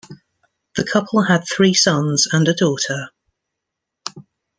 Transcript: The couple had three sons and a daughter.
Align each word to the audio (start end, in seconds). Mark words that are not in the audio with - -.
The 0.77 0.83
couple 0.83 1.25
had 1.25 1.43
three 1.47 1.75
sons 1.75 2.25
and 2.31 2.47
a 2.47 2.55
daughter. 2.55 3.11